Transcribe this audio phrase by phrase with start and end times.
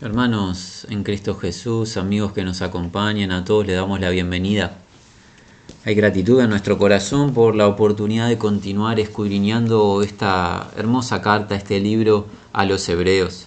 [0.00, 4.78] Hermanos en Cristo Jesús, amigos que nos acompañan, a todos les damos la bienvenida.
[5.84, 11.78] Hay gratitud en nuestro corazón por la oportunidad de continuar escudriñando esta hermosa carta, este
[11.78, 13.46] libro a los hebreos.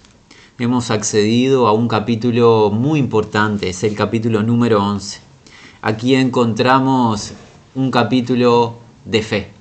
[0.58, 5.20] Hemos accedido a un capítulo muy importante, es el capítulo número 11.
[5.82, 7.34] Aquí encontramos
[7.76, 9.52] un capítulo de fe.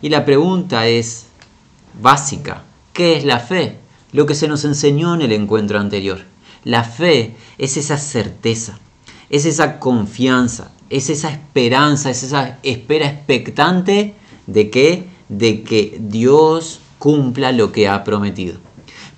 [0.00, 1.26] Y la pregunta es
[2.00, 2.62] básica,
[2.94, 3.83] ¿qué es la fe?
[4.14, 6.20] Lo que se nos enseñó en el encuentro anterior.
[6.62, 8.78] La fe es esa certeza,
[9.28, 14.14] es esa confianza, es esa esperanza, es esa espera expectante
[14.46, 18.58] de que, de que Dios cumpla lo que ha prometido.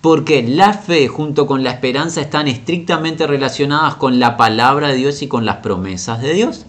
[0.01, 5.21] Porque la fe junto con la esperanza están estrictamente relacionadas con la palabra de Dios
[5.21, 6.65] y con las promesas de Dios.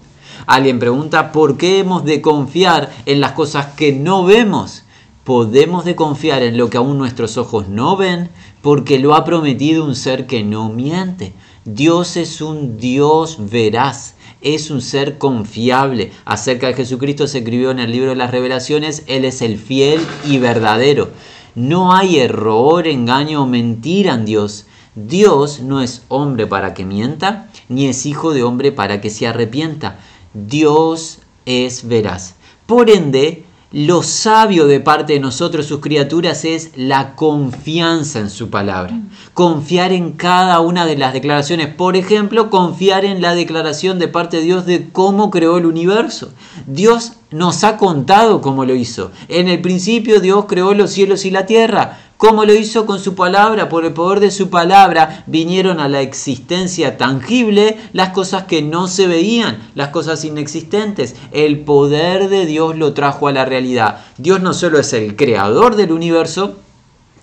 [0.48, 4.84] Alguien pregunta, ¿por qué hemos de confiar en las cosas que no vemos?
[5.28, 8.30] Podemos de confiar en lo que aún nuestros ojos no ven,
[8.62, 11.34] porque lo ha prometido un ser que no miente.
[11.66, 16.14] Dios es un Dios veraz, es un ser confiable.
[16.24, 20.00] Acerca de Jesucristo se escribió en el libro de las revelaciones, Él es el fiel
[20.26, 21.10] y verdadero.
[21.56, 24.66] No hay error, engaño o mentira en Dios.
[24.96, 29.28] Dios no es hombre para que mienta, ni es hijo de hombre para que se
[29.28, 30.00] arrepienta.
[30.34, 32.36] Dios es veraz.
[32.66, 38.50] Por ende, lo sabio de parte de nosotros, sus criaturas, es la confianza en su
[38.50, 38.98] palabra.
[39.34, 41.68] Confiar en cada una de las declaraciones.
[41.68, 46.32] Por ejemplo, confiar en la declaración de parte de Dios de cómo creó el universo.
[46.66, 49.12] Dios nos ha contado cómo lo hizo.
[49.28, 52.00] En el principio Dios creó los cielos y la tierra.
[52.18, 53.70] ¿Cómo lo hizo con su palabra?
[53.70, 58.88] Por el poder de su palabra vinieron a la existencia tangible las cosas que no
[58.88, 61.16] se veían, las cosas inexistentes.
[61.32, 64.00] El poder de Dios lo trajo a la realidad.
[64.18, 66.56] Dios no solo es el creador del universo,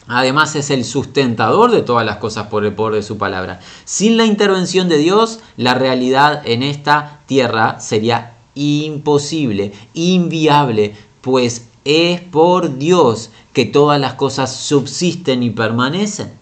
[0.06, 3.60] Además es el sustentador de todas las cosas por el poder de su palabra.
[3.86, 12.20] Sin la intervención de Dios, la realidad en esta tierra sería imposible, inviable, pues es
[12.20, 16.32] por Dios que todas las cosas subsisten y permanecen.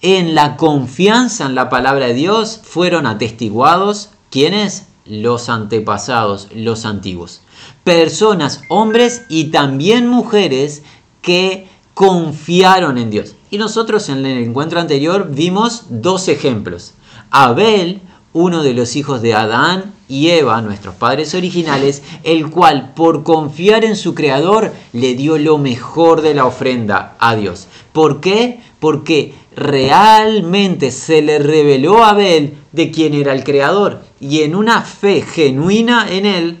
[0.00, 4.86] En la confianza en la palabra de Dios fueron atestiguados quienes?
[5.04, 7.42] Los antepasados, los antiguos.
[7.84, 10.82] Personas, hombres y también mujeres
[11.20, 13.36] que confiaron en Dios.
[13.50, 16.94] Y nosotros en el encuentro anterior vimos dos ejemplos.
[17.30, 18.00] Abel,
[18.32, 23.82] uno de los hijos de Adán y Eva, nuestros padres originales, el cual por confiar
[23.82, 27.66] en su creador le dio lo mejor de la ofrenda a Dios.
[27.94, 28.60] ¿Por qué?
[28.78, 34.82] Porque realmente se le reveló a Abel de quién era el creador y en una
[34.82, 36.58] fe genuina en él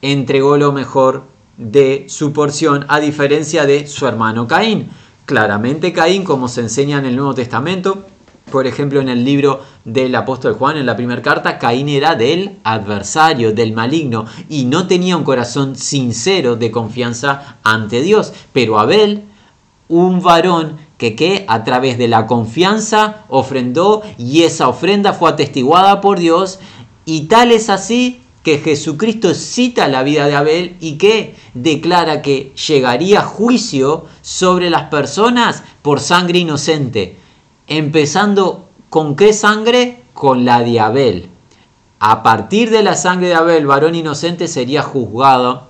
[0.00, 1.24] entregó lo mejor
[1.58, 4.88] de su porción a diferencia de su hermano Caín.
[5.26, 8.06] Claramente Caín, como se enseña en el Nuevo Testamento,
[8.50, 12.56] por ejemplo, en el libro del apóstol Juan, en la primera carta, Caín era del
[12.64, 18.32] adversario, del maligno, y no tenía un corazón sincero de confianza ante Dios.
[18.52, 19.22] Pero Abel,
[19.88, 26.00] un varón que, que a través de la confianza ofrendó y esa ofrenda fue atestiguada
[26.00, 26.58] por Dios,
[27.04, 32.52] y tal es así que Jesucristo cita la vida de Abel y que declara que
[32.68, 37.16] llegaría juicio sobre las personas por sangre inocente
[37.68, 40.02] empezando con qué sangre?
[40.14, 41.28] Con la de Abel.
[42.00, 45.68] A partir de la sangre de Abel, varón inocente sería juzgado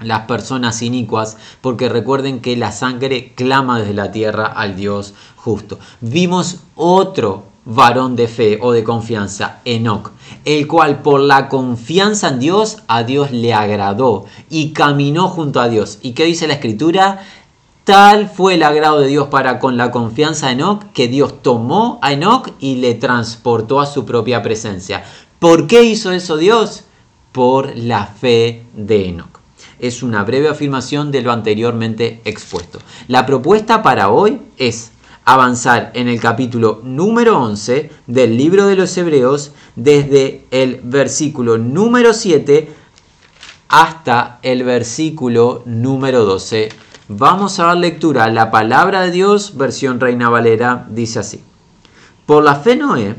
[0.00, 5.78] las personas inicuas, porque recuerden que la sangre clama desde la tierra al Dios justo.
[6.00, 10.10] Vimos otro varón de fe o de confianza, Enoch,
[10.44, 15.68] el cual por la confianza en Dios a Dios le agradó y caminó junto a
[15.68, 15.98] Dios.
[16.02, 17.22] ¿Y qué dice la escritura?
[17.84, 21.98] Tal fue el agrado de Dios para con la confianza de Enoch que Dios tomó
[22.02, 25.04] a Enoch y le transportó a su propia presencia.
[25.38, 26.84] ¿Por qué hizo eso Dios?
[27.32, 29.40] Por la fe de Enoch.
[29.78, 32.80] Es una breve afirmación de lo anteriormente expuesto.
[33.08, 34.92] La propuesta para hoy es
[35.24, 42.12] avanzar en el capítulo número 11 del libro de los Hebreos desde el versículo número
[42.12, 42.68] 7
[43.68, 46.68] hasta el versículo número 12
[47.12, 51.42] Vamos a dar lectura a la palabra de Dios, versión Reina Valera, dice así.
[52.24, 53.16] Por la fe Noé,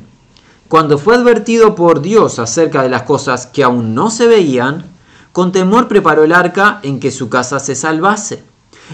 [0.69, 4.85] cuando fue advertido por Dios acerca de las cosas que aún no se veían,
[5.33, 8.45] con temor preparó el arca en que su casa se salvase.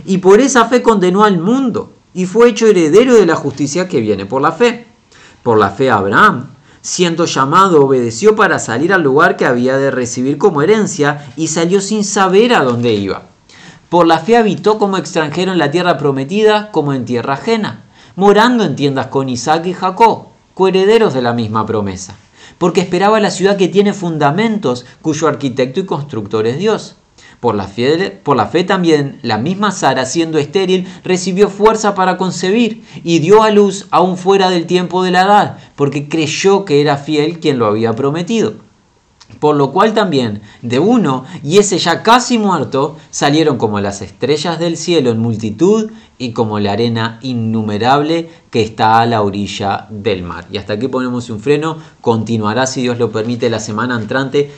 [0.08, 4.02] Y por esa fe condenó al mundo y fue hecho heredero de la justicia que
[4.02, 4.88] viene por la fe.
[5.44, 6.48] Por la fe Abraham,
[6.82, 11.82] siendo llamado, obedeció para salir al lugar que había de recibir como herencia y salió
[11.82, 13.37] sin saber a dónde iba
[13.90, 17.84] por la fe habitó como extranjero en la tierra prometida como en tierra ajena,
[18.16, 22.18] morando en tiendas con Isaac y Jacob, coherederos de la misma promesa,
[22.58, 26.96] porque esperaba la ciudad que tiene fundamentos, cuyo arquitecto y constructor es Dios.
[27.40, 32.18] Por la, fe, por la fe también la misma Sara, siendo estéril, recibió fuerza para
[32.18, 36.82] concebir y dio a luz aún fuera del tiempo de la edad, porque creyó que
[36.82, 38.67] era fiel quien lo había prometido.
[39.40, 44.58] Por lo cual también de uno, y ese ya casi muerto, salieron como las estrellas
[44.58, 50.24] del cielo en multitud y como la arena innumerable que está a la orilla del
[50.24, 50.48] mar.
[50.52, 54.50] Y hasta aquí ponemos un freno, continuará si Dios lo permite la semana entrante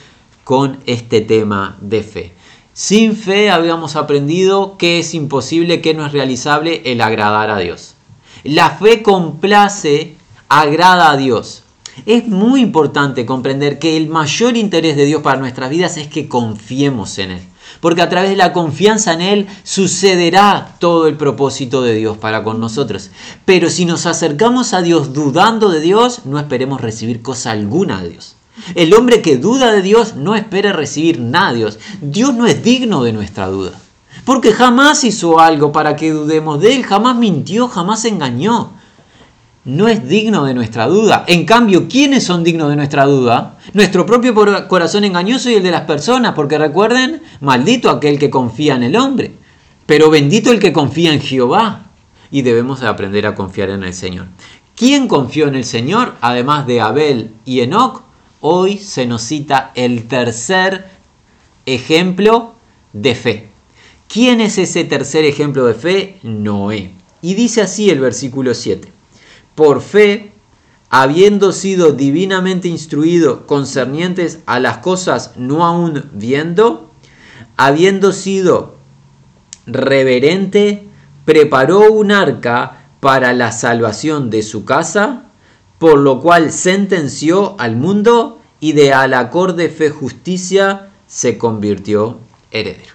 [0.43, 2.33] con este tema de fe.
[2.73, 7.95] Sin fe habíamos aprendido que es imposible, que no es realizable el agradar a Dios.
[8.43, 10.15] La fe complace,
[10.47, 11.63] agrada a Dios.
[12.05, 16.27] Es muy importante comprender que el mayor interés de Dios para nuestras vidas es que
[16.27, 17.41] confiemos en Él.
[17.81, 22.43] Porque a través de la confianza en Él sucederá todo el propósito de Dios para
[22.43, 23.11] con nosotros.
[23.45, 28.09] Pero si nos acercamos a Dios dudando de Dios, no esperemos recibir cosa alguna de
[28.09, 28.35] Dios.
[28.75, 31.79] El hombre que duda de Dios no espera recibir nada de Dios.
[32.01, 33.71] Dios no es digno de nuestra duda.
[34.25, 38.73] Porque jamás hizo algo para que dudemos de Él, jamás mintió, jamás engañó.
[39.65, 41.25] No es digno de nuestra duda.
[41.27, 43.57] En cambio, ¿quiénes son dignos de nuestra duda?
[43.73, 44.33] Nuestro propio
[44.67, 48.95] corazón engañoso y el de las personas, porque recuerden, maldito aquel que confía en el
[48.95, 49.33] hombre,
[49.85, 51.87] pero bendito el que confía en Jehová.
[52.31, 54.27] Y debemos aprender a confiar en el Señor.
[54.75, 58.03] ¿Quién confió en el Señor, además de Abel y Enoch?
[58.39, 60.85] Hoy se nos cita el tercer
[61.65, 62.55] ejemplo
[62.93, 63.49] de fe.
[64.07, 66.19] ¿Quién es ese tercer ejemplo de fe?
[66.23, 66.91] Noé.
[67.21, 68.98] Y dice así el versículo 7.
[69.59, 70.31] Por fe,
[70.89, 76.89] habiendo sido divinamente instruido concernientes a las cosas no aún viendo,
[77.57, 78.75] habiendo sido
[79.65, 80.87] reverente,
[81.25, 85.23] preparó un arca para la salvación de su casa,
[85.77, 92.21] por lo cual sentenció al mundo y de al acorde fe justicia se convirtió
[92.51, 92.93] heredero.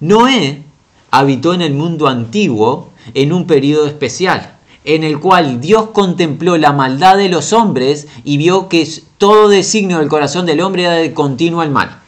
[0.00, 0.64] Noé
[1.12, 6.72] habitó en el mundo antiguo en un periodo especial, en el cual Dios contempló la
[6.72, 8.88] maldad de los hombres y vio que
[9.18, 11.98] todo designio del corazón del hombre era de continuo el mal.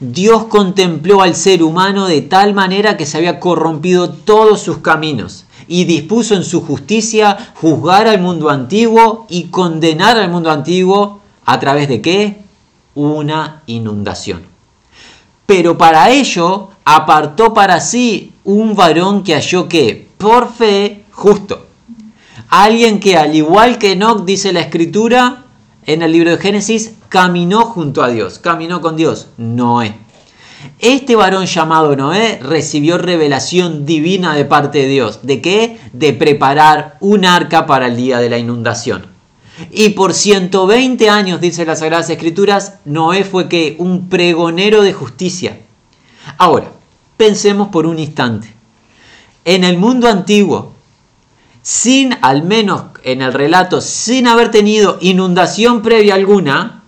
[0.00, 5.44] Dios contempló al ser humano de tal manera que se había corrompido todos sus caminos
[5.68, 11.60] y dispuso en su justicia juzgar al mundo antiguo y condenar al mundo antiguo a
[11.60, 12.42] través de qué?
[12.94, 14.42] Una inundación.
[15.46, 21.66] Pero para ello apartó para sí un varón que halló que, por fe, justo.
[22.48, 25.44] Alguien que al igual que Enoch, dice la escritura
[25.86, 29.94] en el libro de Génesis, caminó junto a Dios, caminó con Dios, Noé.
[30.78, 35.20] Este varón llamado Noé recibió revelación divina de parte de Dios.
[35.22, 35.78] ¿De qué?
[35.92, 39.06] De preparar un arca para el día de la inundación.
[39.70, 45.60] Y por 120 años, dice las Sagradas Escrituras, Noé fue que un pregonero de justicia.
[46.38, 46.72] Ahora,
[47.16, 48.52] pensemos por un instante.
[49.44, 50.73] En el mundo antiguo,
[51.64, 56.82] sin, al menos en el relato, sin haber tenido inundación previa alguna,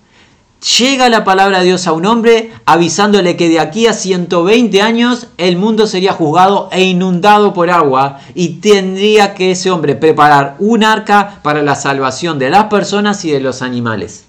[0.79, 5.29] llega la palabra de Dios a un hombre avisándole que de aquí a 120 años
[5.39, 10.85] el mundo sería juzgado e inundado por agua y tendría que ese hombre preparar un
[10.85, 14.27] arca para la salvación de las personas y de los animales.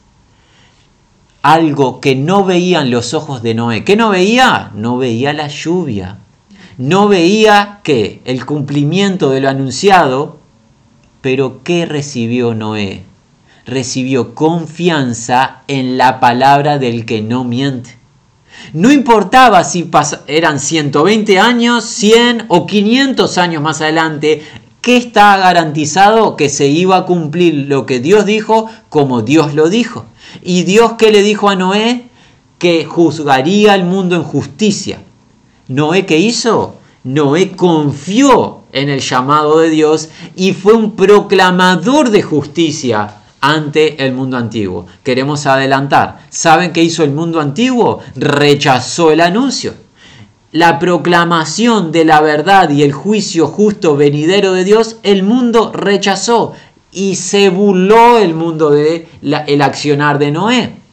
[1.41, 3.83] Algo que no veían los ojos de Noé.
[3.83, 4.71] ¿Qué no veía?
[4.75, 6.17] No veía la lluvia.
[6.77, 10.38] No veía que el cumplimiento de lo anunciado,
[11.27, 13.03] pero ¿qué recibió Noé?
[13.65, 17.98] recibió confianza en la palabra del que no miente.
[18.72, 19.91] No importaba si
[20.27, 24.41] eran 120 años, 100 o 500 años más adelante,
[24.79, 29.67] que está garantizado que se iba a cumplir lo que Dios dijo como Dios lo
[29.67, 30.05] dijo.
[30.41, 32.05] Y Dios que le dijo a Noé
[32.57, 35.01] que juzgaría al mundo en justicia.
[35.67, 36.75] Noé qué hizo?
[37.03, 44.13] Noé confió en el llamado de Dios y fue un proclamador de justicia ante el
[44.13, 44.86] mundo antiguo.
[45.03, 46.19] Queremos adelantar.
[46.29, 48.00] ¿Saben qué hizo el mundo antiguo?
[48.15, 49.74] Rechazó el anuncio.
[50.51, 56.53] La proclamación de la verdad y el juicio justo venidero de Dios, el mundo rechazó
[56.91, 60.87] y se burló el mundo de el accionar de Noé.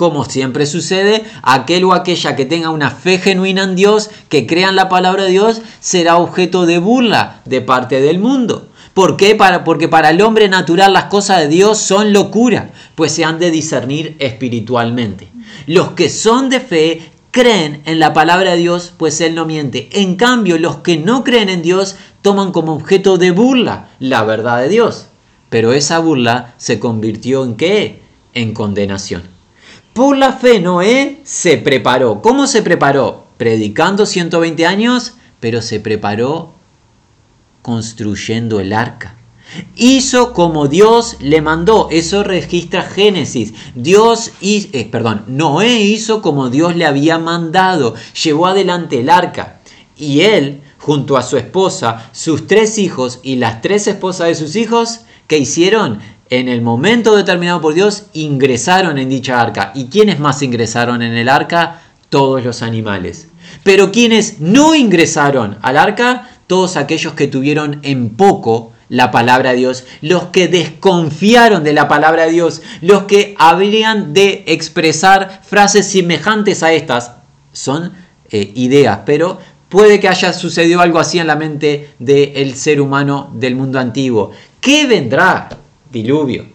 [0.00, 4.70] Como siempre sucede, aquel o aquella que tenga una fe genuina en Dios, que crea
[4.70, 8.70] en la palabra de Dios, será objeto de burla de parte del mundo.
[8.94, 9.36] ¿Por qué?
[9.62, 13.50] Porque para el hombre natural las cosas de Dios son locura, pues se han de
[13.50, 15.28] discernir espiritualmente.
[15.66, 19.90] Los que son de fe creen en la palabra de Dios, pues Él no miente.
[19.92, 24.62] En cambio, los que no creen en Dios toman como objeto de burla la verdad
[24.62, 25.08] de Dios.
[25.50, 28.02] Pero esa burla se convirtió en qué?
[28.32, 29.39] En condenación.
[29.92, 32.22] Por la fe Noé se preparó.
[32.22, 33.24] ¿Cómo se preparó?
[33.36, 36.52] Predicando 120 años, pero se preparó
[37.62, 39.16] construyendo el arca.
[39.74, 41.88] Hizo como Dios le mandó.
[41.90, 43.52] Eso registra Génesis.
[43.74, 47.94] Dios eh, perdón, Noé hizo como Dios le había mandado.
[48.22, 49.60] Llevó adelante el arca.
[49.96, 54.54] Y él, junto a su esposa, sus tres hijos y las tres esposas de sus
[54.54, 55.98] hijos, ¿qué hicieron?
[56.30, 59.72] En el momento determinado por Dios, ingresaron en dicha arca.
[59.74, 61.82] ¿Y quiénes más ingresaron en el arca?
[62.08, 63.26] Todos los animales.
[63.64, 69.56] Pero quienes no ingresaron al arca, todos aquellos que tuvieron en poco la palabra de
[69.56, 75.88] Dios, los que desconfiaron de la palabra de Dios, los que habrían de expresar frases
[75.88, 77.12] semejantes a estas,
[77.52, 77.92] son
[78.30, 83.32] eh, ideas, pero puede que haya sucedido algo así en la mente del ser humano
[83.34, 84.30] del mundo antiguo.
[84.60, 85.48] ¿Qué vendrá?
[85.90, 86.46] Diluvio.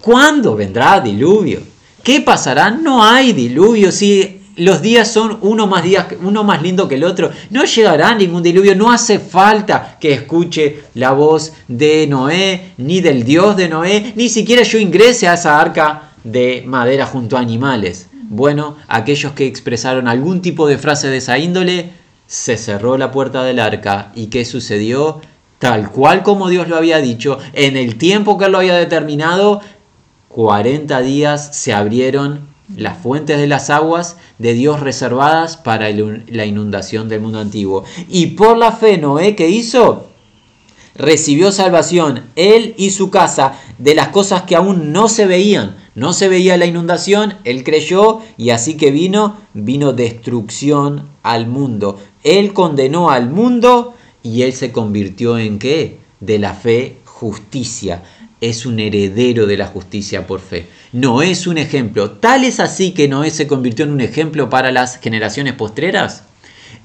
[0.00, 1.60] ¿Cuándo vendrá diluvio?
[2.02, 2.70] ¿Qué pasará?
[2.70, 3.90] No hay diluvio.
[3.90, 7.30] Si los días son uno más, días, uno más lindo que el otro.
[7.50, 13.24] No llegará ningún diluvio, no hace falta que escuche la voz de Noé, ni del
[13.24, 18.08] Dios de Noé, ni siquiera yo ingrese a esa arca de madera junto a animales.
[18.28, 21.90] Bueno, aquellos que expresaron algún tipo de frase de esa índole,
[22.26, 25.20] se cerró la puerta del arca y ¿qué sucedió?
[25.58, 29.60] Tal cual como Dios lo había dicho, en el tiempo que Él lo había determinado,
[30.28, 37.08] 40 días se abrieron las fuentes de las aguas de Dios reservadas para la inundación
[37.08, 37.84] del mundo antiguo.
[38.08, 40.08] Y por la fe Noé que hizo,
[40.94, 45.76] recibió salvación, él y su casa, de las cosas que aún no se veían.
[45.94, 51.98] No se veía la inundación, él creyó y así que vino, vino destrucción al mundo.
[52.22, 53.94] Él condenó al mundo
[54.26, 55.98] y él se convirtió en qué?
[56.18, 58.02] De la fe justicia.
[58.40, 60.66] Es un heredero de la justicia por fe.
[60.92, 62.10] Noé es un ejemplo.
[62.10, 66.24] Tal es así que Noé se convirtió en un ejemplo para las generaciones postreras.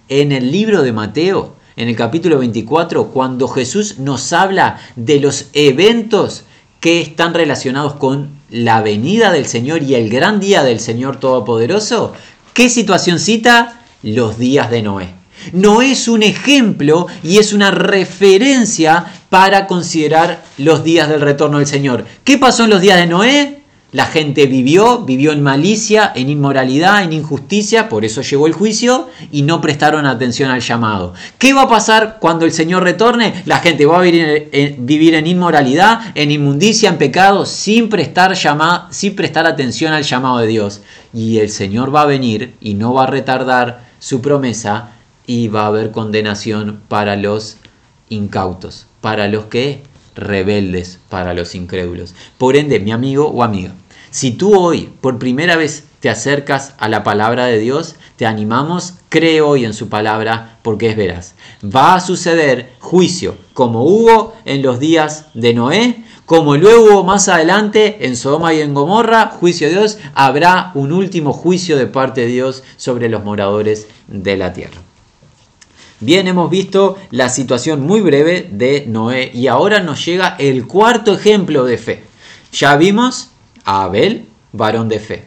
[0.07, 5.47] En el libro de Mateo, en el capítulo 24, cuando Jesús nos habla de los
[5.53, 6.43] eventos
[6.79, 12.13] que están relacionados con la venida del Señor y el gran día del Señor Todopoderoso,
[12.53, 13.81] ¿qué situación cita?
[14.03, 15.20] Los días de Noé.
[15.53, 21.67] Noé es un ejemplo y es una referencia para considerar los días del retorno del
[21.67, 22.05] Señor.
[22.23, 23.61] ¿Qué pasó en los días de Noé?
[23.91, 29.09] La gente vivió, vivió en malicia, en inmoralidad, en injusticia, por eso llegó el juicio
[29.33, 31.13] y no prestaron atención al llamado.
[31.37, 33.43] ¿Qué va a pasar cuando el Señor retorne?
[33.45, 38.33] La gente va a vivir en, inmoralidad, en inmundicia, en pecado, sin prestar,
[38.91, 40.81] sin prestar atención al llamado de Dios.
[41.13, 44.91] Y el Señor va a venir y no va a retardar su promesa
[45.25, 47.57] y va a haber condenación para los
[48.09, 49.83] incautos, para los que
[50.15, 52.15] rebeldes, para los incrédulos.
[52.37, 53.73] Por ende, mi amigo o amiga,
[54.11, 58.95] si tú hoy por primera vez te acercas a la palabra de Dios, te animamos,
[59.07, 61.35] cree hoy en su palabra porque es veraz.
[61.63, 68.05] Va a suceder juicio, como hubo en los días de Noé, como luego más adelante
[68.05, 72.27] en Sodoma y en Gomorra, juicio de Dios, habrá un último juicio de parte de
[72.27, 74.81] Dios sobre los moradores de la tierra.
[76.03, 81.13] Bien, hemos visto la situación muy breve de Noé y ahora nos llega el cuarto
[81.13, 82.03] ejemplo de fe.
[82.51, 83.29] Ya vimos
[83.65, 85.25] a Abel, varón de fe.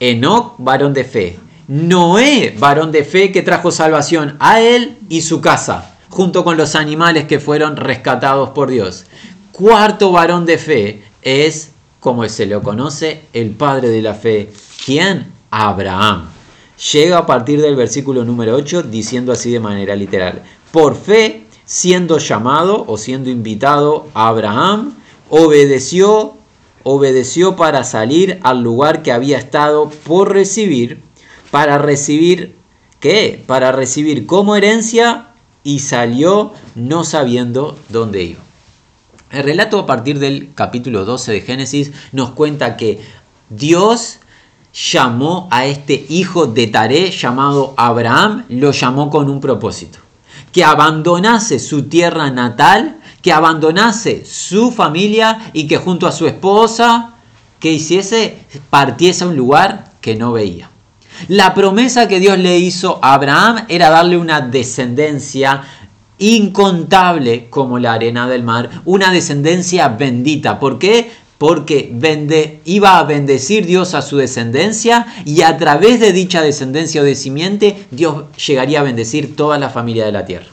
[0.00, 1.38] Enoch, varón de fe.
[1.68, 6.74] Noé, varón de fe que trajo salvación a él y su casa, junto con los
[6.74, 9.06] animales que fueron rescatados por Dios.
[9.52, 14.52] Cuarto varón de fe es, como se lo conoce, el padre de la fe.
[14.84, 15.32] ¿Quién?
[15.48, 16.35] Abraham.
[16.92, 20.42] Llega a partir del versículo número 8 diciendo así de manera literal.
[20.72, 24.94] Por fe, siendo llamado o siendo invitado Abraham,
[25.30, 26.36] obedeció
[26.88, 31.02] obedeció para salir al lugar que había estado por recibir,
[31.50, 32.54] para recibir,
[33.00, 33.42] ¿qué?
[33.44, 35.30] Para recibir como herencia
[35.64, 38.40] y salió no sabiendo dónde iba.
[39.32, 43.00] El relato a partir del capítulo 12 de Génesis nos cuenta que
[43.50, 44.20] Dios
[44.90, 49.98] llamó a este hijo de Taré llamado Abraham, lo llamó con un propósito,
[50.52, 57.14] que abandonase su tierra natal que abandonase su familia y que junto a su esposa,
[57.58, 58.38] que hiciese,
[58.70, 60.70] partiese a un lugar que no veía.
[61.26, 65.62] La promesa que Dios le hizo a Abraham era darle una descendencia
[66.18, 70.60] incontable como la arena del mar, una descendencia bendita.
[70.60, 71.10] ¿Por qué?
[71.38, 71.92] Porque
[72.64, 77.14] iba a bendecir Dios a su descendencia y a través de dicha descendencia o de
[77.14, 80.46] simiente Dios llegaría a bendecir toda la familia de la tierra.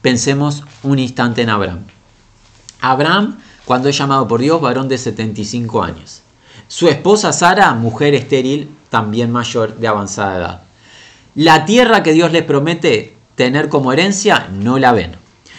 [0.00, 1.84] Pensemos un instante en Abraham.
[2.80, 6.22] Abraham cuando es llamado por Dios varón de 75 años.
[6.66, 10.62] Su esposa Sara, mujer estéril, también mayor de avanzada edad.
[11.34, 15.12] La tierra que Dios les promete tener como herencia, no la ven.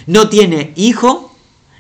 [0.06, 1.34] No tiene hijo,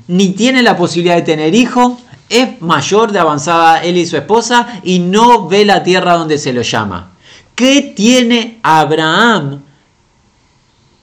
[0.08, 2.00] ni tiene la posibilidad de tener hijo,
[2.30, 6.54] es mayor de avanzada él y su esposa y no ve la tierra donde se
[6.54, 7.12] lo llama.
[7.56, 9.62] ¿Qué tiene Abraham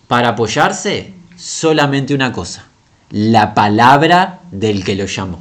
[0.09, 1.15] para apoyarse?
[1.37, 2.67] Solamente una cosa,
[3.11, 5.41] la palabra del que lo llamó.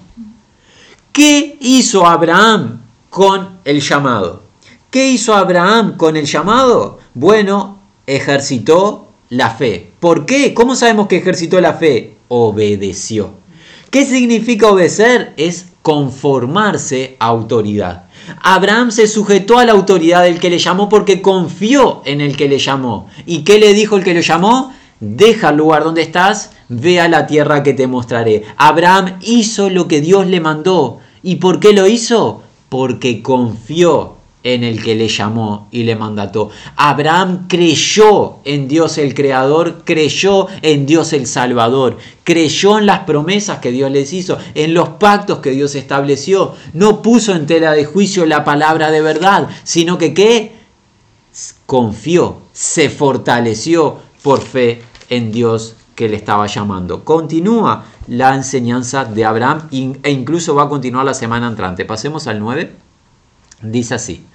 [1.12, 4.43] ¿Qué hizo Abraham con el llamado?
[4.91, 7.00] ¿Qué hizo Abraham con el llamado?
[7.13, 9.91] Bueno, ejercitó la fe.
[10.00, 10.53] ¿Por qué?
[10.53, 12.17] ¿Cómo sabemos que ejercitó la fe?
[12.27, 13.33] Obedeció.
[13.89, 15.34] ¿Qué significa obedecer?
[15.36, 18.03] Es conformarse a autoridad.
[18.43, 22.48] Abraham se sujetó a la autoridad del que le llamó porque confió en el que
[22.48, 23.08] le llamó.
[23.25, 24.72] ¿Y qué le dijo el que lo llamó?
[25.00, 28.43] Deja el lugar donde estás, ve a la tierra que te mostraré.
[28.58, 31.00] Abraham hizo lo que Dios le mandó.
[31.24, 32.43] ¿Y por qué lo hizo?
[32.69, 36.50] Porque confió en el que le llamó y le mandató.
[36.75, 43.60] Abraham creyó en Dios el Creador, creyó en Dios el Salvador, creyó en las promesas
[43.60, 46.53] que Dios les hizo, en los pactos que Dios estableció.
[46.74, 50.53] No puso en tela de juicio la palabra de verdad, sino que ¿qué?
[51.65, 57.03] Confió, se fortaleció por fe en Dios que le estaba llamando.
[57.03, 61.84] Continúa la enseñanza de Abraham e incluso va a continuar la semana entrante.
[61.86, 62.88] Pasemos al 9.
[63.61, 64.25] Dice así,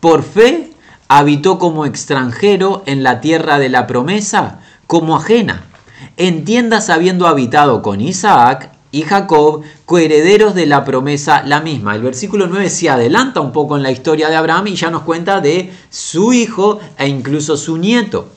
[0.00, 0.70] por fe
[1.08, 5.64] habitó como extranjero en la tierra de la promesa, como ajena,
[6.16, 11.94] en tiendas habiendo habitado con Isaac y Jacob, coherederos de la promesa la misma.
[11.94, 15.02] El versículo 9 se adelanta un poco en la historia de Abraham y ya nos
[15.02, 18.28] cuenta de su hijo e incluso su nieto.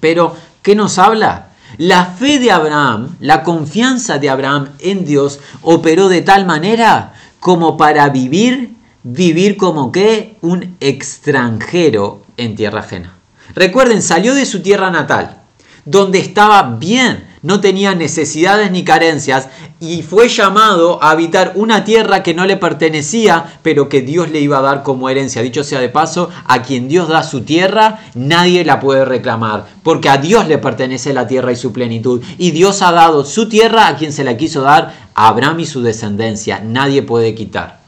[0.00, 1.48] Pero, ¿qué nos habla?
[1.78, 7.78] La fe de Abraham, la confianza de Abraham en Dios operó de tal manera como
[7.78, 13.14] para vivir vivir como que un extranjero en tierra ajena.
[13.54, 15.38] Recuerden, salió de su tierra natal,
[15.84, 19.48] donde estaba bien, no tenía necesidades ni carencias,
[19.80, 24.40] y fue llamado a habitar una tierra que no le pertenecía, pero que Dios le
[24.40, 25.42] iba a dar como herencia.
[25.42, 30.08] Dicho sea de paso, a quien Dios da su tierra, nadie la puede reclamar, porque
[30.08, 33.88] a Dios le pertenece la tierra y su plenitud, y Dios ha dado su tierra
[33.88, 37.81] a quien se la quiso dar, a Abraham y su descendencia, nadie puede quitar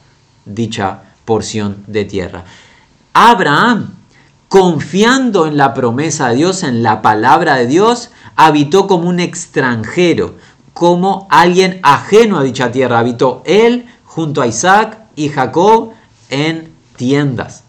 [0.45, 2.43] dicha porción de tierra.
[3.13, 3.95] Abraham,
[4.47, 10.35] confiando en la promesa de Dios, en la palabra de Dios, habitó como un extranjero,
[10.73, 12.99] como alguien ajeno a dicha tierra.
[12.99, 15.93] Habitó él junto a Isaac y Jacob
[16.29, 17.63] en tiendas.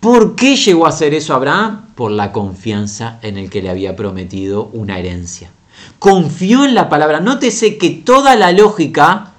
[0.00, 1.86] ¿Por qué llegó a hacer eso Abraham?
[1.94, 5.50] Por la confianza en el que le había prometido una herencia.
[5.98, 7.20] Confió en la palabra.
[7.20, 9.29] Nótese que toda la lógica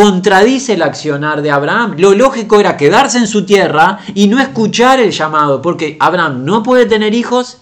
[0.00, 1.96] contradice el accionar de Abraham.
[1.98, 6.62] Lo lógico era quedarse en su tierra y no escuchar el llamado, porque Abraham no
[6.62, 7.58] puede tener hijos,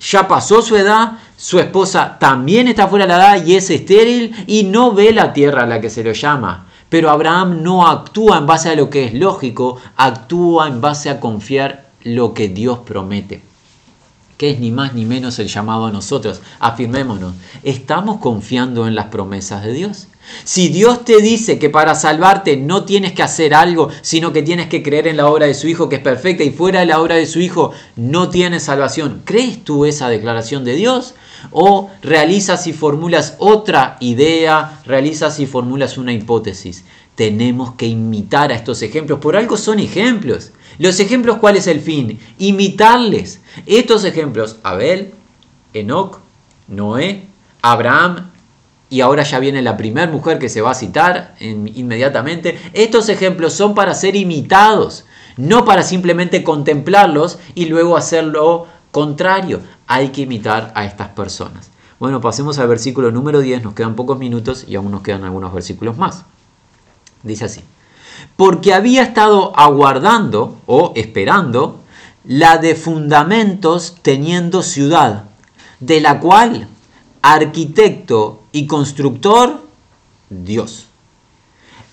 [0.00, 4.34] ya pasó su edad, su esposa también está fuera de la edad y es estéril
[4.46, 6.68] y no ve la tierra a la que se lo llama.
[6.88, 11.20] Pero Abraham no actúa en base a lo que es lógico, actúa en base a
[11.20, 13.53] confiar lo que Dios promete
[14.36, 16.40] que es ni más ni menos el llamado a nosotros.
[16.60, 20.08] Afirmémonos, ¿estamos confiando en las promesas de Dios?
[20.44, 24.68] Si Dios te dice que para salvarte no tienes que hacer algo, sino que tienes
[24.68, 27.00] que creer en la obra de su Hijo, que es perfecta, y fuera de la
[27.00, 31.14] obra de su Hijo no tienes salvación, ¿crees tú esa declaración de Dios?
[31.50, 36.84] ¿O realizas y formulas otra idea, realizas y formulas una hipótesis?
[37.14, 40.52] Tenemos que imitar a estos ejemplos, por algo son ejemplos.
[40.78, 42.18] Los ejemplos, ¿cuál es el fin?
[42.38, 43.40] Imitarles.
[43.66, 45.14] Estos ejemplos, Abel,
[45.72, 46.18] Enoch,
[46.66, 47.26] Noé,
[47.62, 48.30] Abraham,
[48.90, 52.58] y ahora ya viene la primera mujer que se va a citar inmediatamente.
[52.74, 55.04] Estos ejemplos son para ser imitados,
[55.36, 59.60] no para simplemente contemplarlos y luego hacer lo contrario.
[59.86, 61.70] Hay que imitar a estas personas.
[61.98, 65.52] Bueno, pasemos al versículo número 10, nos quedan pocos minutos y aún nos quedan algunos
[65.52, 66.24] versículos más.
[67.24, 67.60] Dice así
[68.36, 71.80] porque había estado aguardando o esperando
[72.24, 75.24] la de fundamentos teniendo ciudad,
[75.80, 76.68] de la cual
[77.22, 79.60] arquitecto y constructor,
[80.30, 80.86] Dios.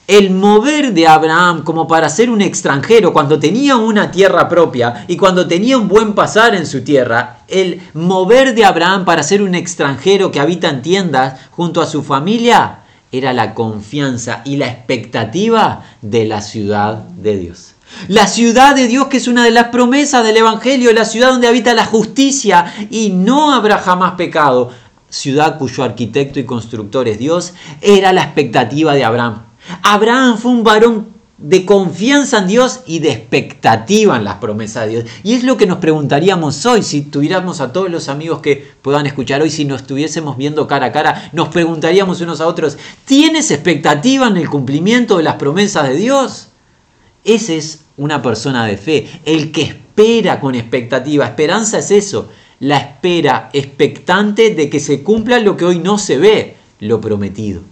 [0.08, 5.15] El mover de Abraham como para ser un extranjero cuando tenía una tierra propia y
[5.15, 9.56] cuando tenía un buen pasar en su tierra, el mover de Abraham para ser un
[9.56, 12.81] extranjero que habita en tiendas junto a su familia,
[13.12, 17.76] era la confianza y la expectativa de la ciudad de Dios.
[18.08, 21.47] La ciudad de Dios que es una de las promesas del Evangelio, la ciudad donde
[21.47, 24.71] habita la justicia y no habrá jamás pecado.
[25.10, 29.43] ciudad cuyo arquitecto y constructor es Dios, era la expectativa de Abraham.
[29.84, 31.08] Abraham fue un varón
[31.41, 35.06] de confianza en Dios y de expectativa en las promesas de Dios.
[35.23, 39.08] Y es lo que nos preguntaríamos hoy, si tuviéramos a todos los amigos que puedan
[39.08, 43.49] escuchar hoy, si nos estuviésemos viendo cara a cara, nos preguntaríamos unos a otros, ¿tienes
[43.49, 46.49] expectativa en el cumplimiento de las promesas de Dios?
[47.23, 51.25] Ese es una persona de fe, el que espera con expectativa.
[51.25, 56.17] Esperanza es eso, la espera expectante de que se cumpla lo que hoy no se
[56.17, 57.71] ve, lo prometido.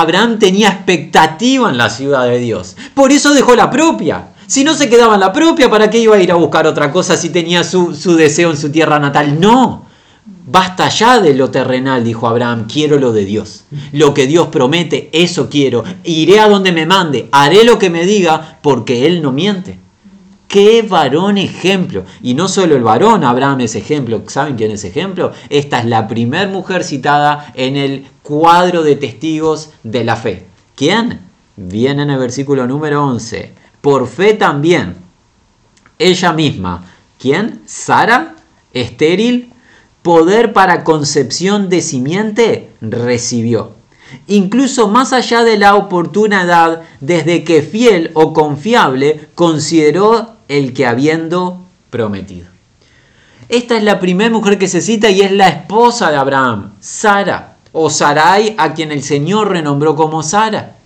[0.00, 2.76] Abraham tenía expectativa en la ciudad de Dios.
[2.94, 4.30] Por eso dejó la propia.
[4.48, 6.90] Si no se quedaba en la propia, ¿para qué iba a ir a buscar otra
[6.90, 9.38] cosa si tenía su, deseo en su tierra natal?
[9.38, 9.86] No.
[10.26, 13.64] Basta ya de lo terrenal, dijo Abraham, quiero lo de Dios.
[13.92, 15.84] Lo que Dios promete, eso quiero.
[16.02, 19.78] Iré a donde me mande, haré lo que me diga, porque Él no miente.
[20.54, 22.04] Qué varón ejemplo.
[22.22, 24.22] Y no solo el varón, Abraham es ejemplo.
[24.28, 25.32] ¿Saben quién es ejemplo?
[25.48, 30.46] Esta es la primer mujer citada en el cuadro de testigos de la fe.
[30.76, 31.22] ¿Quién?
[31.56, 33.52] Viene en el versículo número 11.
[33.80, 34.94] Por fe también.
[35.98, 36.84] Ella misma.
[37.18, 37.62] ¿Quién?
[37.66, 38.36] Sara,
[38.72, 39.50] estéril,
[40.02, 43.72] poder para concepción de simiente, recibió.
[44.28, 50.86] Incluso más allá de la oportuna edad, desde que fiel o confiable consideró el que
[50.86, 52.48] habiendo prometido.
[53.48, 57.56] Esta es la primera mujer que se cita y es la esposa de Abraham, Sara,
[57.72, 60.76] o Sarai, a quien el Señor renombró como Sara.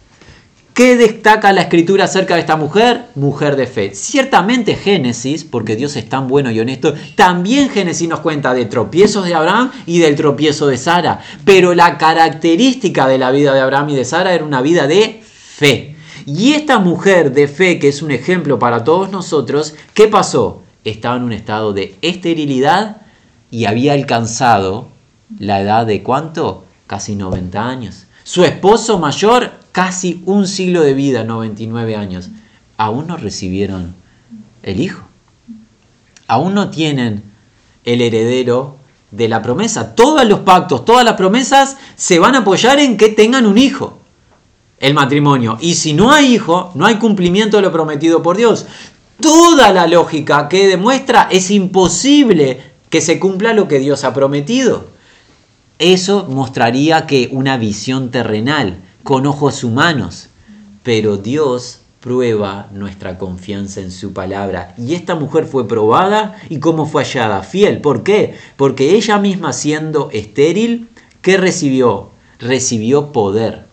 [0.79, 3.07] ¿Qué destaca la escritura acerca de esta mujer?
[3.17, 3.97] Mujer de fe.
[3.97, 9.25] Ciertamente Génesis, porque Dios es tan bueno y honesto, también Génesis nos cuenta de tropiezos
[9.27, 11.19] de Abraham y del tropiezo de Sara.
[11.45, 15.21] Pero la característica de la vida de Abraham y de Sara era una vida de
[15.25, 15.97] fe.
[16.27, 20.63] Y esta mujer de fe, que es un ejemplo para todos nosotros, ¿qué pasó?
[20.85, 22.99] Estaba en un estado de esterilidad
[23.51, 24.89] y había alcanzado
[25.39, 26.65] la edad de cuánto?
[26.87, 28.07] Casi 90 años.
[28.25, 32.31] Su esposo mayor, casi un siglo de vida, 99 años.
[32.77, 33.95] Aún no recibieron
[34.63, 35.03] el hijo.
[36.27, 37.23] Aún no tienen
[37.85, 38.77] el heredero
[39.11, 39.95] de la promesa.
[39.95, 43.98] Todos los pactos, todas las promesas se van a apoyar en que tengan un hijo
[44.81, 45.59] el matrimonio.
[45.61, 48.67] Y si no hay hijo, no hay cumplimiento de lo prometido por Dios.
[49.21, 54.87] Toda la lógica que demuestra es imposible que se cumpla lo que Dios ha prometido.
[55.79, 60.29] Eso mostraría que una visión terrenal, con ojos humanos.
[60.83, 64.75] Pero Dios prueba nuestra confianza en su palabra.
[64.79, 67.81] Y esta mujer fue probada y cómo fue hallada fiel.
[67.81, 68.37] ¿Por qué?
[68.57, 70.89] Porque ella misma siendo estéril,
[71.23, 72.11] ¿qué recibió?
[72.39, 73.68] Recibió poder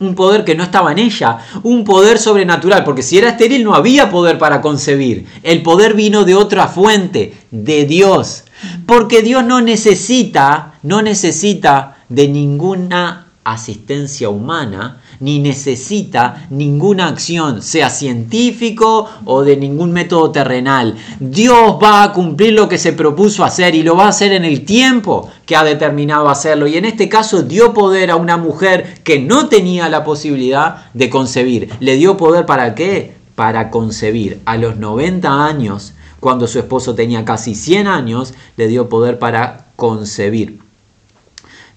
[0.00, 3.74] un poder que no estaba en ella, un poder sobrenatural, porque si era estéril no
[3.74, 5.26] había poder para concebir.
[5.42, 8.44] El poder vino de otra fuente, de Dios.
[8.86, 17.90] Porque Dios no necesita, no necesita de ninguna asistencia humana, ni necesita ninguna acción, sea
[17.90, 20.96] científico o de ningún método terrenal.
[21.20, 24.44] Dios va a cumplir lo que se propuso hacer y lo va a hacer en
[24.44, 26.66] el tiempo que ha determinado hacerlo.
[26.66, 31.10] Y en este caso dio poder a una mujer que no tenía la posibilidad de
[31.10, 31.70] concebir.
[31.80, 33.14] ¿Le dio poder para qué?
[33.34, 34.40] Para concebir.
[34.44, 39.66] A los 90 años, cuando su esposo tenía casi 100 años, le dio poder para
[39.76, 40.60] concebir.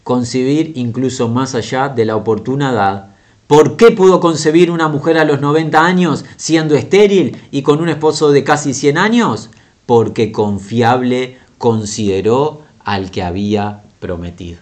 [0.04, 3.17] Concebir incluso más allá de la oportuna edad
[3.48, 7.88] ¿Por qué pudo concebir una mujer a los 90 años siendo estéril y con un
[7.88, 9.50] esposo de casi 100 años?
[9.86, 14.60] Porque confiable consideró al que había prometido.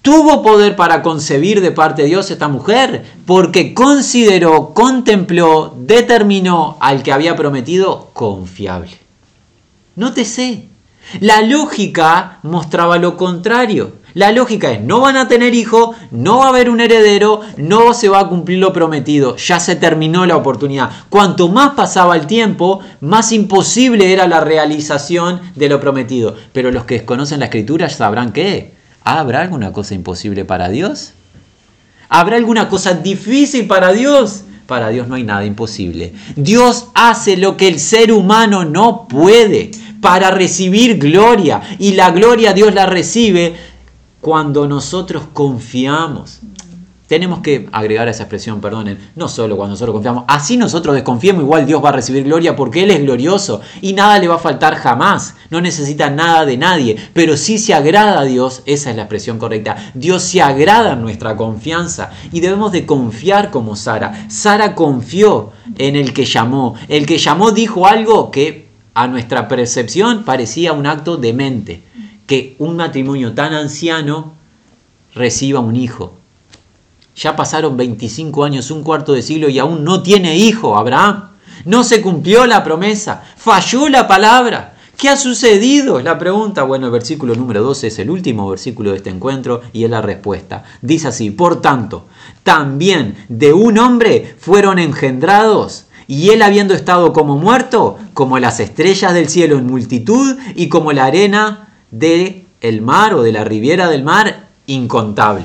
[0.00, 3.04] ¿Tuvo poder para concebir de parte de Dios esta mujer?
[3.26, 8.96] Porque consideró, contempló, determinó al que había prometido confiable.
[9.96, 10.68] Nótese,
[11.20, 13.94] la lógica mostraba lo contrario.
[14.16, 17.92] La lógica es, no van a tener hijo, no va a haber un heredero, no
[17.92, 20.88] se va a cumplir lo prometido, ya se terminó la oportunidad.
[21.10, 26.34] Cuanto más pasaba el tiempo, más imposible era la realización de lo prometido.
[26.54, 28.72] Pero los que desconocen la escritura sabrán que
[29.04, 31.12] ¿habrá alguna cosa imposible para Dios?
[32.08, 34.44] ¿Habrá alguna cosa difícil para Dios?
[34.66, 36.14] Para Dios no hay nada imposible.
[36.36, 41.60] Dios hace lo que el ser humano no puede para recibir gloria.
[41.78, 43.75] Y la gloria Dios la recibe
[44.26, 46.40] cuando nosotros confiamos.
[47.06, 51.44] Tenemos que agregar a esa expresión, perdonen, no solo cuando nosotros confiamos, así nosotros desconfiemos,
[51.44, 54.38] igual Dios va a recibir gloria porque Él es glorioso y nada le va a
[54.38, 58.96] faltar jamás, no necesita nada de nadie, pero si se agrada a Dios, esa es
[58.96, 64.26] la expresión correcta, Dios se agrada en nuestra confianza y debemos de confiar como Sara.
[64.28, 70.24] Sara confió en el que llamó, el que llamó dijo algo que a nuestra percepción
[70.24, 71.85] parecía un acto demente
[72.26, 74.34] que un matrimonio tan anciano
[75.14, 76.14] reciba un hijo.
[77.16, 81.30] Ya pasaron 25 años, un cuarto de siglo y aún no tiene hijo Abraham.
[81.64, 84.74] No se cumplió la promesa, falló la palabra.
[84.96, 85.98] ¿Qué ha sucedido?
[85.98, 86.62] Es la pregunta.
[86.62, 90.00] Bueno, el versículo número 12 es el último versículo de este encuentro y es la
[90.00, 90.64] respuesta.
[90.80, 92.06] Dice así, por tanto,
[92.42, 99.12] también de un hombre fueron engendrados y él habiendo estado como muerto, como las estrellas
[99.12, 103.88] del cielo en multitud y como la arena del el mar o de la riviera
[103.88, 105.44] del mar, incontable.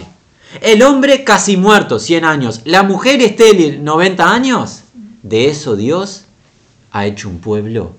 [0.61, 2.61] El hombre casi muerto, 100 años.
[2.65, 4.83] La mujer estéril, 90 años.
[5.23, 6.25] De eso Dios
[6.91, 7.93] ha hecho un pueblo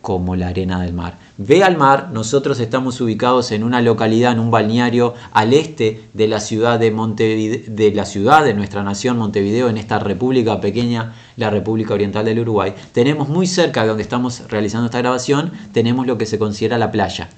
[0.00, 1.16] como la arena del mar.
[1.38, 6.28] Ve al mar, nosotros estamos ubicados en una localidad, en un balneario al este de
[6.28, 11.14] la ciudad de Montevideo, de la ciudad de nuestra nación Montevideo, en esta república pequeña,
[11.36, 12.74] la República Oriental del Uruguay.
[12.92, 16.92] Tenemos muy cerca de donde estamos realizando esta grabación, tenemos lo que se considera la
[16.92, 17.30] playa.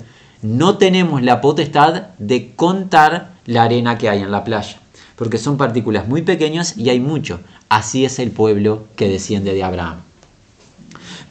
[0.47, 4.79] No tenemos la potestad de contar la arena que hay en la playa,
[5.17, 7.41] porque son partículas muy pequeñas y hay mucho.
[7.69, 10.07] Así es el pueblo que desciende de Abraham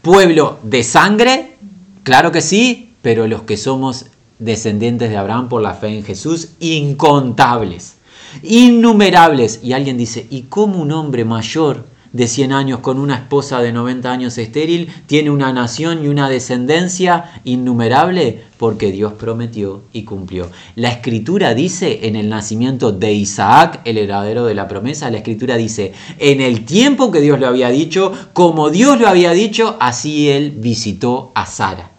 [0.05, 1.57] pueblo de sangre,
[2.03, 4.05] claro que sí, pero los que somos
[4.37, 7.95] descendientes de Abraham por la fe en Jesús, incontables,
[8.43, 9.61] innumerables.
[9.63, 13.73] Y alguien dice, ¿y cómo un hombre mayor de 100 años con una esposa de
[13.73, 20.49] 90 años estéril, tiene una nación y una descendencia innumerable porque Dios prometió y cumplió.
[20.75, 25.57] La escritura dice en el nacimiento de Isaac, el heredero de la promesa, la escritura
[25.57, 30.29] dice, en el tiempo que Dios lo había dicho, como Dios lo había dicho, así
[30.29, 31.91] él visitó a Sara.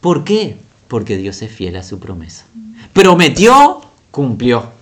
[0.00, 0.56] ¿Por qué?
[0.88, 2.46] Porque Dios es fiel a su promesa.
[2.92, 4.81] Prometió, cumplió.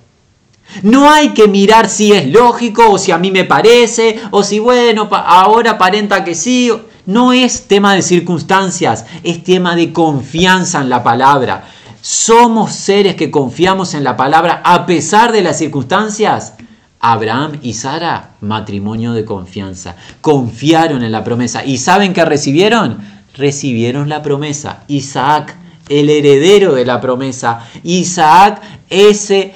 [0.83, 4.59] No hay que mirar si es lógico o si a mí me parece o si
[4.59, 6.71] bueno, ahora aparenta que sí.
[7.07, 11.65] No es tema de circunstancias, es tema de confianza en la palabra.
[12.03, 16.55] Somos seres que confiamos en la palabra a pesar de las circunstancias.
[17.01, 19.97] Abraham y Sara, matrimonio de confianza.
[20.21, 21.65] Confiaron en la promesa.
[21.65, 22.99] ¿Y saben qué recibieron?
[23.35, 24.85] Recibieron la promesa.
[24.87, 25.57] Isaac,
[25.89, 27.67] el heredero de la promesa.
[27.83, 29.55] Isaac, ese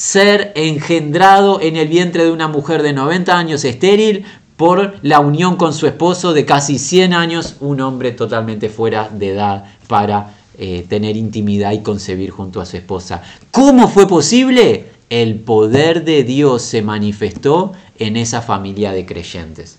[0.00, 4.24] ser engendrado en el vientre de una mujer de 90 años estéril
[4.56, 9.32] por la unión con su esposo de casi 100 años, un hombre totalmente fuera de
[9.34, 13.20] edad para eh, tener intimidad y concebir junto a su esposa.
[13.50, 14.86] ¿Cómo fue posible?
[15.10, 19.76] El poder de Dios se manifestó en esa familia de creyentes.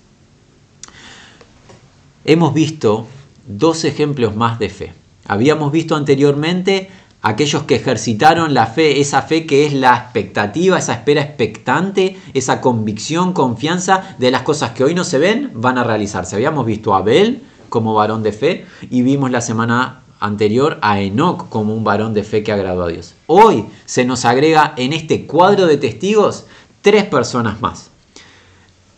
[2.25, 3.07] Hemos visto
[3.47, 4.93] dos ejemplos más de fe.
[5.27, 10.93] Habíamos visto anteriormente aquellos que ejercitaron la fe, esa fe que es la expectativa, esa
[10.93, 15.83] espera expectante, esa convicción, confianza de las cosas que hoy no se ven, van a
[15.83, 16.35] realizarse.
[16.35, 21.49] Habíamos visto a Abel como varón de fe y vimos la semana anterior a Enoch
[21.49, 23.15] como un varón de fe que agradó a Dios.
[23.27, 26.45] Hoy se nos agrega en este cuadro de testigos
[26.81, 27.89] tres personas más.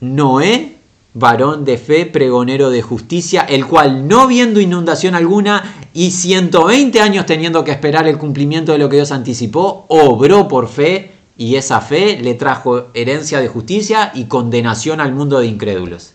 [0.01, 0.72] Noé
[1.13, 7.25] varón de fe, pregonero de justicia, el cual no viendo inundación alguna y 120 años
[7.25, 11.81] teniendo que esperar el cumplimiento de lo que Dios anticipó, obró por fe y esa
[11.81, 16.13] fe le trajo herencia de justicia y condenación al mundo de incrédulos.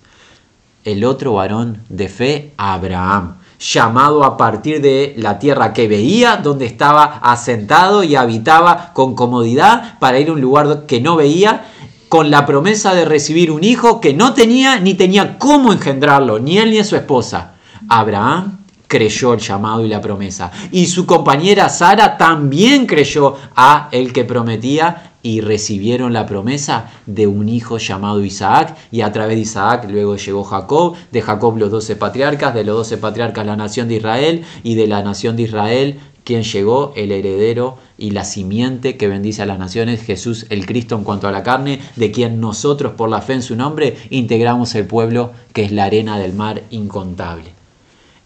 [0.84, 6.66] El otro varón de fe, Abraham, llamado a partir de la tierra que veía, donde
[6.66, 11.66] estaba asentado y habitaba con comodidad para ir a un lugar que no veía,
[12.08, 16.58] con la promesa de recibir un hijo que no tenía ni tenía cómo engendrarlo, ni
[16.58, 17.54] él ni su esposa.
[17.88, 20.50] Abraham creyó el llamado y la promesa.
[20.72, 27.26] Y su compañera Sara también creyó a el que prometía y recibieron la promesa de
[27.26, 28.76] un hijo llamado Isaac.
[28.90, 32.76] Y a través de Isaac luego llegó Jacob, de Jacob los doce patriarcas, de los
[32.76, 37.10] doce patriarcas la nación de Israel y de la nación de Israel quien llegó el
[37.10, 41.32] heredero y la simiente que bendice a las naciones, Jesús el Cristo en cuanto a
[41.32, 45.64] la carne, de quien nosotros por la fe en su nombre integramos el pueblo que
[45.64, 47.54] es la arena del mar incontable.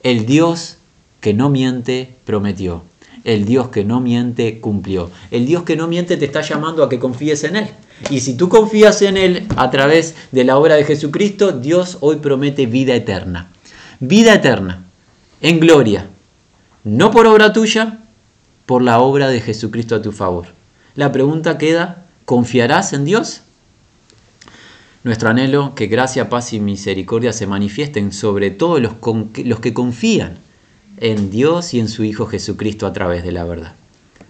[0.02, 0.78] El Dios
[1.20, 2.82] que no miente prometió.
[3.24, 5.10] El Dios que no miente cumplió.
[5.30, 7.68] El Dios que no miente te está llamando a que confíes en Él.
[8.10, 12.16] Y si tú confías en Él a través de la obra de Jesucristo, Dios hoy
[12.16, 13.52] promete vida eterna.
[14.00, 14.84] Vida eterna,
[15.40, 16.08] en gloria,
[16.82, 18.00] no por obra tuya,
[18.66, 20.46] por la obra de Jesucristo a tu favor.
[20.96, 23.42] La pregunta queda, ¿confiarás en Dios?
[25.04, 28.94] Nuestro anhelo, que gracia, paz y misericordia se manifiesten sobre todos los,
[29.44, 30.38] los que confían
[30.98, 33.74] en Dios y en su Hijo Jesucristo a través de la verdad.